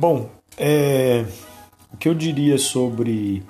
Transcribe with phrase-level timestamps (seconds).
[0.00, 1.26] Bom, é,
[1.92, 3.42] o que eu diria sobre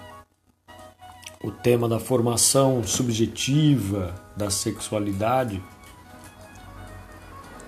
[1.45, 5.63] o tema da formação subjetiva da sexualidade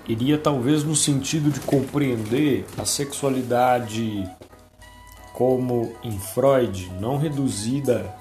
[0.07, 4.27] iria talvez no sentido de compreender a sexualidade
[5.31, 8.11] como em Freud não reduzida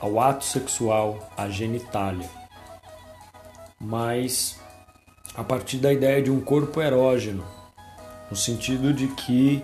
[0.00, 2.28] ao ato sexual, à genitália,
[3.80, 4.58] mas
[5.36, 7.44] a partir da ideia de um corpo erógeno,
[8.28, 9.62] no sentido de que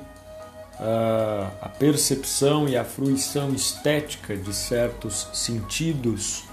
[0.79, 6.45] a percepção e a fruição estética de certos sentidos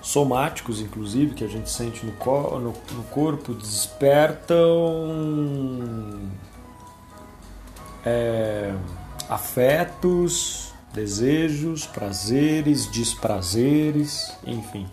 [0.00, 2.12] somáticos, inclusive, que a gente sente no,
[2.58, 4.56] no, no corpo, despertam
[8.04, 8.72] é,
[9.28, 14.86] afetos, desejos, prazeres, desprazeres, enfim.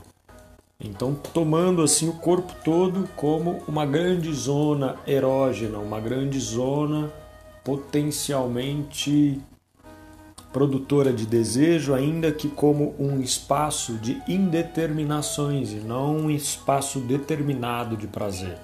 [0.77, 7.09] Então, tomando assim o corpo todo como uma grande zona erógena, uma grande zona
[7.65, 9.41] potencialmente
[10.53, 17.97] produtora de desejo, ainda que como um espaço de indeterminações e não um espaço determinado
[17.97, 18.57] de prazer.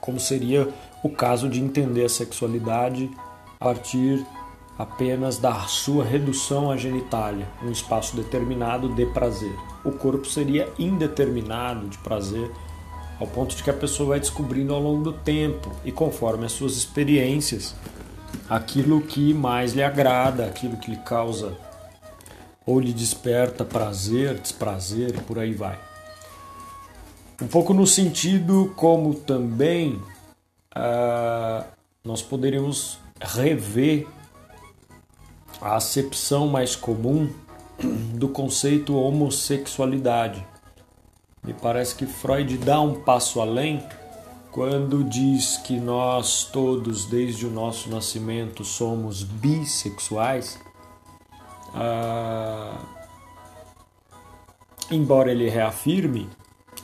[0.00, 0.68] Como seria
[1.02, 3.10] o caso de entender a sexualidade
[3.58, 4.24] a partir
[4.78, 9.56] apenas da sua redução à genitália, um espaço determinado de prazer.
[9.82, 12.50] O corpo seria indeterminado de prazer,
[13.18, 16.52] ao ponto de que a pessoa vai descobrindo ao longo do tempo e conforme as
[16.52, 17.74] suas experiências
[18.48, 21.56] aquilo que mais lhe agrada, aquilo que lhe causa
[22.64, 25.78] ou lhe desperta prazer, desprazer e por aí vai.
[27.40, 30.02] Um pouco no sentido como também
[30.74, 31.64] uh,
[32.04, 34.06] nós poderíamos rever
[35.60, 37.30] a acepção mais comum
[38.14, 40.46] do conceito homossexualidade.
[41.44, 43.82] Me parece que Freud dá um passo além
[44.56, 50.58] quando diz que nós todos, desde o nosso nascimento, somos bissexuais,
[51.74, 52.80] ah,
[54.90, 56.26] embora ele reafirme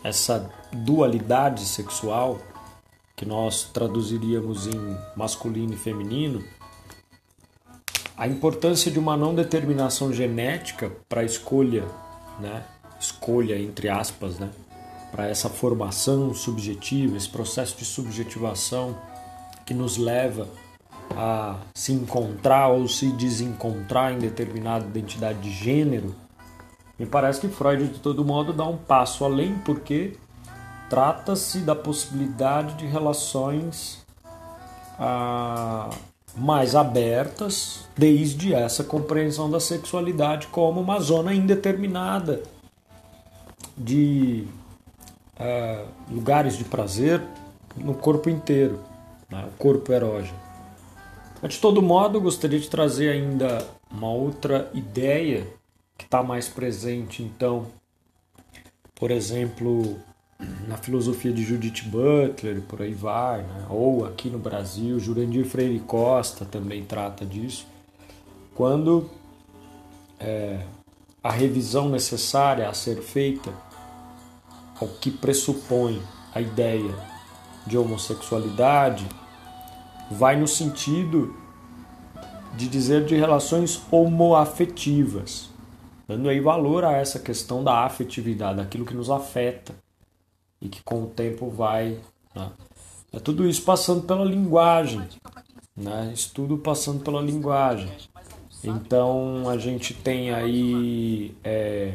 [0.05, 2.39] essa dualidade sexual,
[3.17, 6.45] que nós traduziríamos em masculino e feminino,
[8.15, 11.87] a importância de uma não determinação genética para a escolha,
[12.39, 12.67] né?
[13.01, 14.51] escolha entre aspas, né?
[15.13, 18.97] Para essa formação subjetiva, esse processo de subjetivação
[19.67, 20.49] que nos leva
[21.15, 26.15] a se encontrar ou se desencontrar em determinada identidade de gênero,
[26.99, 30.17] me parece que Freud, de todo modo, dá um passo além, porque
[30.89, 34.05] trata-se da possibilidade de relações
[34.99, 35.91] ah,
[36.37, 42.43] mais abertas, desde essa compreensão da sexualidade como uma zona indeterminada
[43.77, 44.47] de
[46.11, 47.23] lugares de prazer
[47.77, 48.81] no corpo inteiro,
[49.31, 49.47] né?
[49.47, 50.39] o corpo erógeno.
[51.41, 55.47] Mas, de todo modo, gostaria de trazer ainda uma outra ideia
[55.99, 57.67] que está mais presente, então,
[58.95, 59.99] por exemplo,
[60.67, 63.67] na filosofia de Judith Butler, por aí vai, né?
[63.69, 67.67] ou aqui no Brasil, Jurandir Freire Costa também trata disso,
[68.55, 69.11] quando
[70.21, 70.61] é,
[71.23, 73.53] a revisão necessária a ser feita
[74.83, 76.03] ao que pressupõe
[76.35, 76.95] a ideia
[77.67, 79.07] de homossexualidade
[80.11, 81.35] vai no sentido
[82.57, 85.49] de dizer de relações homoafetivas,
[86.07, 89.75] dando aí valor a essa questão da afetividade, daquilo que nos afeta
[90.61, 91.99] e que com o tempo vai.
[92.35, 92.51] Né?
[93.13, 95.03] É tudo isso passando pela linguagem,
[95.77, 96.13] né?
[96.15, 97.91] Isso tudo passando pela linguagem.
[98.65, 101.95] Então a gente tem aí é,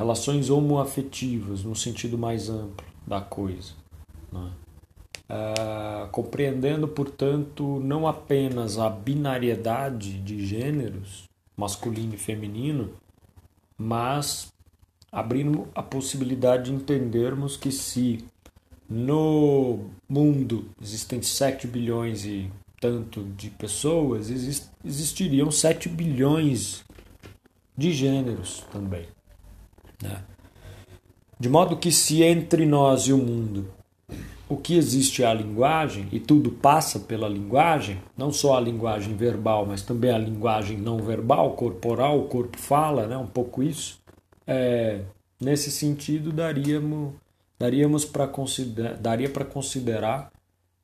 [0.00, 3.74] relações homoafetivas no sentido mais amplo da coisa.
[4.32, 4.50] Né?
[6.10, 11.24] Compreendendo, portanto, não apenas a binariedade de gêneros,
[11.54, 12.94] masculino e feminino,
[13.76, 14.50] mas
[15.12, 18.24] abrindo a possibilidade de entendermos que se
[18.88, 22.50] no mundo existem 7 bilhões e
[22.80, 24.30] tanto de pessoas,
[24.82, 26.82] existiriam 7 bilhões
[27.76, 29.06] de gêneros também.
[30.02, 30.22] Né?
[31.38, 33.80] De modo que, se entre nós e o mundo
[34.50, 39.14] o que existe é a linguagem e tudo passa pela linguagem, não só a linguagem
[39.14, 43.16] verbal, mas também a linguagem não verbal, corporal, o corpo fala, né?
[43.16, 44.00] um pouco isso.
[44.44, 45.02] É,
[45.40, 47.12] nesse sentido, daríamos,
[47.56, 48.10] daríamos
[49.00, 50.32] daria para considerar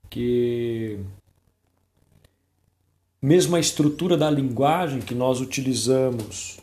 [0.09, 1.01] que
[3.21, 6.61] mesmo a estrutura da linguagem que nós utilizamos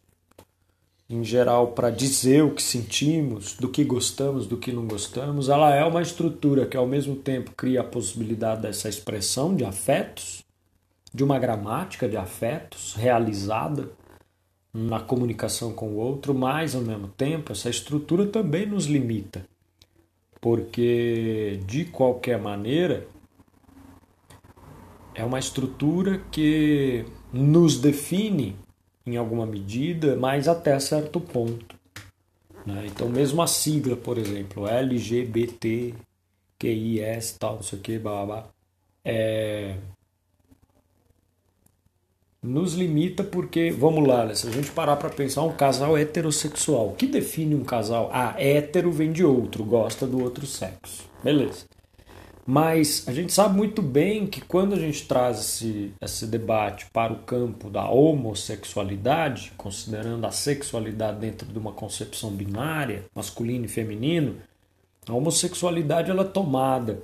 [1.13, 5.73] em geral, para dizer o que sentimos, do que gostamos, do que não gostamos, ela
[5.73, 10.43] é uma estrutura que ao mesmo tempo cria a possibilidade dessa expressão de afetos,
[11.13, 13.91] de uma gramática de afetos realizada
[14.73, 19.45] na comunicação com o outro, mas ao mesmo tempo essa estrutura também nos limita,
[20.41, 23.05] porque de qualquer maneira
[25.13, 28.55] é uma estrutura que nos define
[29.05, 31.75] em alguma medida, mas até certo ponto.
[32.65, 32.85] Né?
[32.87, 35.93] Então, mesmo a sigla, por exemplo, LGBT,
[36.57, 38.47] QIS, tal, não sei o que, blá
[39.05, 39.75] é,
[42.41, 44.35] nos limita porque, vamos lá, né?
[44.35, 48.09] se a gente parar para pensar, um casal heterossexual, o que define um casal?
[48.13, 51.09] Ah, hétero vem de outro, gosta do outro sexo.
[51.23, 51.65] Beleza.
[52.45, 57.13] Mas a gente sabe muito bem que quando a gente traz esse, esse debate para
[57.13, 64.35] o campo da homossexualidade, considerando a sexualidade dentro de uma concepção binária, masculino e feminino,
[65.07, 67.01] a homossexualidade ela é tomada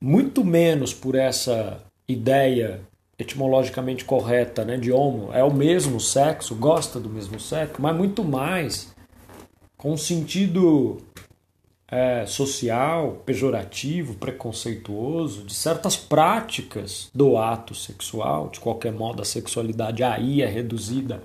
[0.00, 2.80] muito menos por essa ideia
[3.18, 8.22] etimologicamente correta, né, de homo, é o mesmo sexo, gosta do mesmo sexo, mas muito
[8.22, 8.94] mais
[9.76, 10.98] com sentido
[11.90, 18.50] é, social, pejorativo, preconceituoso, de certas práticas do ato sexual.
[18.50, 21.22] De qualquer modo, a sexualidade aí é reduzida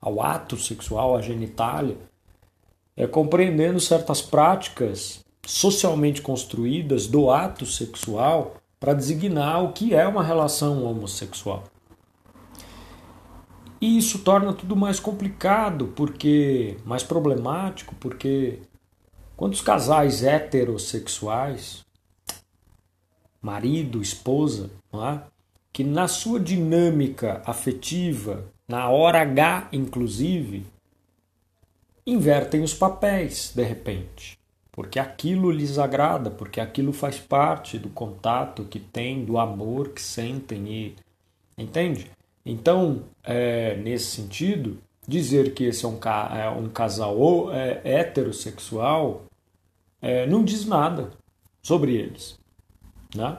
[0.00, 1.96] ao ato sexual, à genitália,
[2.96, 10.22] é compreendendo certas práticas socialmente construídas do ato sexual para designar o que é uma
[10.22, 11.64] relação homossexual.
[13.80, 18.60] E isso torna tudo mais complicado, porque mais problemático, porque
[19.36, 21.84] quantos casais heterossexuais,
[23.40, 25.20] marido, esposa, é?
[25.72, 30.64] que na sua dinâmica afetiva, na hora H inclusive,
[32.06, 34.36] invertem os papéis de repente
[34.76, 40.02] porque aquilo lhes agrada, porque aquilo faz parte do contato que tem, do amor que
[40.02, 40.96] sentem e
[41.56, 42.10] entende?
[42.44, 45.98] Então, é, nesse sentido, dizer que esse é um,
[46.36, 49.24] é um casal é, heterossexual
[50.00, 51.10] é, não diz nada
[51.62, 52.38] sobre eles,
[53.14, 53.38] né?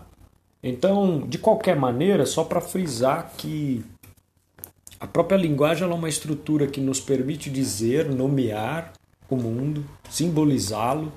[0.62, 3.86] Então, de qualquer maneira, só para frisar que
[5.00, 8.94] a própria linguagem é uma estrutura que nos permite dizer, nomear
[9.30, 11.12] o mundo, simbolizá-lo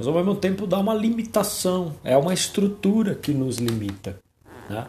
[0.00, 4.18] mas ao mesmo tempo dá uma limitação, é uma estrutura que nos limita.
[4.66, 4.86] Né?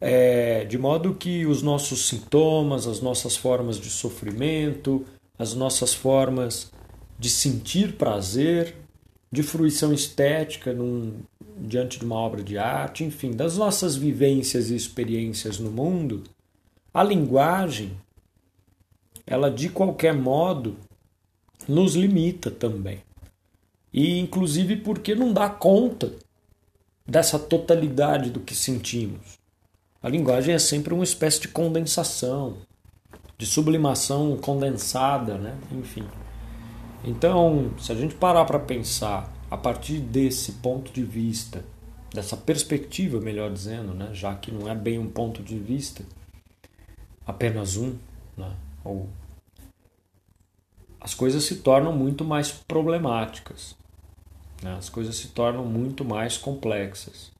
[0.00, 5.04] É, de modo que os nossos sintomas, as nossas formas de sofrimento,
[5.38, 6.70] as nossas formas
[7.18, 8.74] de sentir prazer,
[9.32, 11.14] de fruição estética num,
[11.58, 16.24] diante de uma obra de arte, enfim, das nossas vivências e experiências no mundo,
[16.92, 17.92] a linguagem,
[19.26, 20.76] ela de qualquer modo
[21.66, 23.00] nos limita também
[23.96, 26.12] e inclusive porque não dá conta
[27.06, 29.35] dessa totalidade do que sentimos.
[30.06, 32.58] A linguagem é sempre uma espécie de condensação,
[33.36, 35.58] de sublimação condensada, né?
[35.72, 36.06] enfim.
[37.02, 41.64] Então, se a gente parar para pensar a partir desse ponto de vista,
[42.14, 44.10] dessa perspectiva, melhor dizendo, né?
[44.12, 46.04] já que não é bem um ponto de vista,
[47.26, 47.96] apenas um,
[48.36, 48.54] né?
[48.84, 49.08] ou
[51.00, 53.74] as coisas se tornam muito mais problemáticas.
[54.62, 54.72] Né?
[54.78, 57.34] As coisas se tornam muito mais complexas.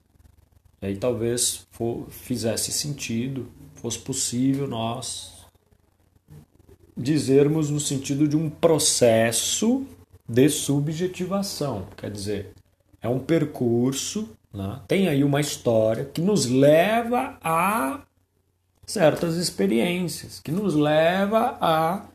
[0.80, 5.36] E aí talvez for, fizesse sentido, fosse possível nós
[6.96, 9.86] dizermos no sentido de um processo
[10.28, 11.86] de subjetivação.
[11.96, 12.52] Quer dizer,
[13.02, 14.80] é um percurso, né?
[14.88, 18.00] tem aí uma história que nos leva a
[18.86, 22.06] certas experiências, que nos leva a.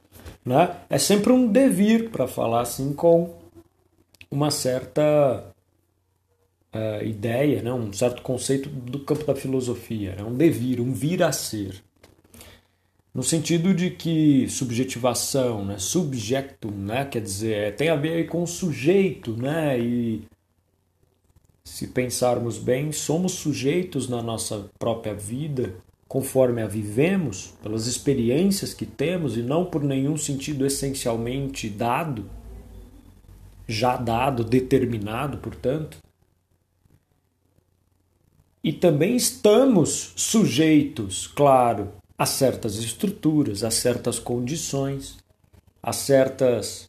[0.44, 0.76] Né?
[0.90, 3.36] É sempre um devir, para falar assim com
[4.30, 5.44] uma certa
[6.74, 7.74] uh, ideia, né?
[7.74, 11.84] um certo conceito do campo da filosofia, é um devir, um vir a ser.
[13.14, 15.78] No sentido de que subjetivação, né?
[15.78, 17.06] subjectum, né?
[17.06, 19.80] quer dizer, tem a ver com o sujeito, né?
[19.80, 20.24] e
[21.64, 25.76] se pensarmos bem, somos sujeitos na nossa própria vida
[26.08, 32.30] conforme a vivemos, pelas experiências que temos e não por nenhum sentido essencialmente dado
[33.72, 35.98] já dado, determinado, portanto.
[38.64, 45.18] E também estamos sujeitos, claro, a certas estruturas, a certas condições,
[45.82, 46.88] a certas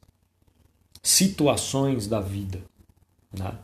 [1.02, 2.60] situações da vida.
[3.32, 3.54] Né?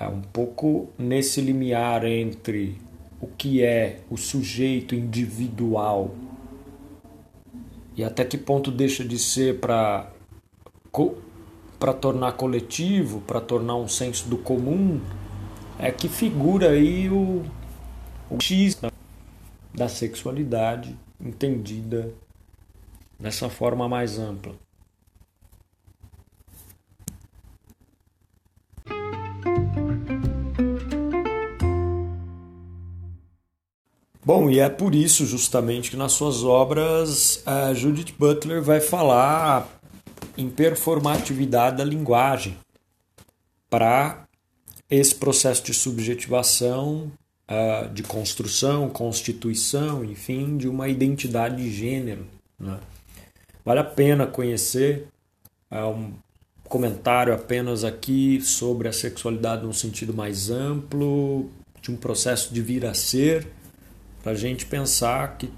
[0.00, 2.80] É um pouco nesse limiar entre
[3.20, 6.14] o que é o sujeito individual
[7.96, 10.10] e até que ponto deixa de ser para
[11.78, 15.00] para tornar coletivo, para tornar um senso do comum,
[15.78, 17.44] é que figura aí o,
[18.30, 18.80] o X
[19.72, 22.12] da sexualidade entendida
[23.18, 24.54] dessa forma mais ampla.
[34.26, 39.68] Bom, e é por isso justamente que nas suas obras a Judith Butler vai falar
[40.36, 42.56] em performatividade da linguagem
[43.68, 44.23] para
[44.96, 47.10] esse processo de subjetivação,
[47.92, 52.26] de construção, constituição, enfim, de uma identidade de gênero.
[52.58, 52.78] Né?
[53.64, 55.06] Vale a pena conhecer
[55.70, 56.12] um
[56.68, 61.50] comentário apenas aqui sobre a sexualidade num sentido mais amplo,
[61.82, 63.46] de um processo de vir a ser
[64.22, 65.50] para a gente pensar que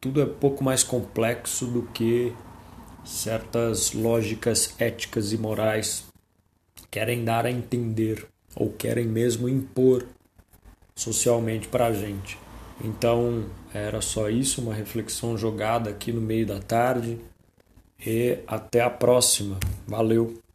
[0.00, 2.32] tudo é pouco mais complexo do que
[3.04, 6.04] certas lógicas éticas e morais
[6.90, 10.04] querem dar a entender ou querem mesmo impor
[10.96, 12.38] socialmente para a gente.
[12.82, 17.18] Então era só isso, uma reflexão jogada aqui no meio da tarde
[18.04, 19.58] e até a próxima.
[19.86, 20.45] Valeu!